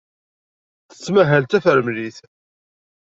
[0.89, 2.17] Tettmahal d tafremlit.